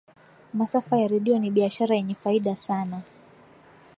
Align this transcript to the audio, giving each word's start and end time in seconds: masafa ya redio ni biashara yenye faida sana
masafa 0.53 0.97
ya 0.97 1.07
redio 1.07 1.39
ni 1.39 1.51
biashara 1.51 1.95
yenye 1.95 2.15
faida 2.15 2.55
sana 2.55 3.01